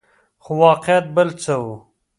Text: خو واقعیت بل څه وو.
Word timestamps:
خو 0.43 0.51
واقعیت 0.63 1.05
بل 1.15 1.29
څه 1.43 1.53
وو. 1.61 1.75